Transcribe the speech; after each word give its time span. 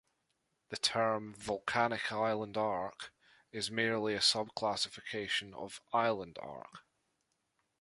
The 0.69 0.77
term 0.77 1.35
"volcanic 1.35 2.11
island 2.11 2.57
arc" 2.57 3.13
is 3.51 3.69
merely 3.69 4.15
a 4.15 4.19
sub-classification 4.21 5.53
of 5.53 5.79
"island 5.93 6.39
arc. 6.41 6.79